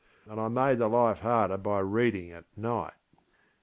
And 0.25 0.41
I 0.41 0.47
made 0.47 0.79
the 0.79 0.87
life 0.87 1.19
harder 1.19 1.57
by 1.59 1.77
reading 1.81 2.31
at 2.31 2.45
night. 2.57 2.93